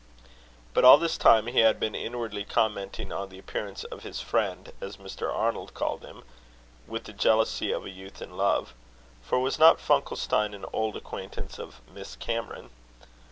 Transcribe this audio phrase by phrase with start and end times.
[0.73, 4.73] But all this time he had been inwardly commenting on the appearance of his friend,
[4.81, 5.31] as Mr.
[5.31, 6.23] Arnold called him,
[6.87, 8.73] with the jealousy of a youth in love;
[9.21, 12.71] for was not Funkelstein an old acquaintance of Miss Cameron?